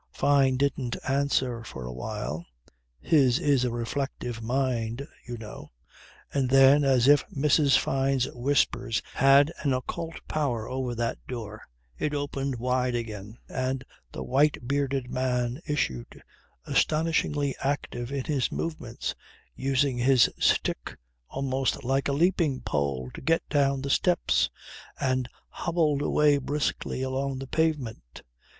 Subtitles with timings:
[0.11, 2.43] Fyne didn't answer for a while
[2.99, 5.69] (his is a reflective mind, you know),
[6.33, 7.77] and then as if Mrs.
[7.77, 11.61] Fyne's whispers had an occult power over that door
[11.99, 16.23] it opened wide again and the white bearded man issued,
[16.65, 19.13] astonishingly active in his movements,
[19.53, 20.97] using his stick
[21.29, 24.49] almost like a leaping pole to get down the steps;
[24.99, 28.23] and hobbled away briskly along the pavement.